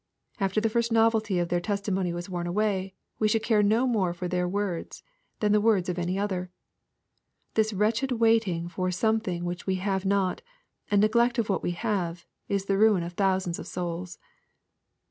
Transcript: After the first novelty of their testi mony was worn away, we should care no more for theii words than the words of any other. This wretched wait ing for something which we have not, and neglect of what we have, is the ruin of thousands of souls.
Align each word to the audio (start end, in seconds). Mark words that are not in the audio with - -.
After 0.39 0.59
the 0.59 0.67
first 0.67 0.91
novelty 0.91 1.37
of 1.37 1.49
their 1.49 1.61
testi 1.61 1.93
mony 1.93 2.11
was 2.11 2.27
worn 2.27 2.47
away, 2.47 2.95
we 3.19 3.27
should 3.27 3.43
care 3.43 3.61
no 3.61 3.85
more 3.85 4.15
for 4.15 4.27
theii 4.27 4.49
words 4.49 5.03
than 5.41 5.51
the 5.51 5.61
words 5.61 5.89
of 5.89 5.99
any 5.99 6.17
other. 6.17 6.49
This 7.53 7.71
wretched 7.71 8.13
wait 8.13 8.47
ing 8.47 8.67
for 8.67 8.89
something 8.89 9.45
which 9.45 9.67
we 9.67 9.75
have 9.75 10.03
not, 10.03 10.41
and 10.89 11.01
neglect 11.01 11.37
of 11.37 11.49
what 11.49 11.61
we 11.61 11.73
have, 11.73 12.25
is 12.47 12.65
the 12.65 12.79
ruin 12.79 13.03
of 13.03 13.13
thousands 13.13 13.59
of 13.59 13.67
souls. 13.67 14.17